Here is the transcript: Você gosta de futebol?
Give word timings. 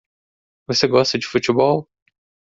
Você 0.65 0.87
gosta 0.87 1.19
de 1.19 1.27
futebol? 1.27 1.87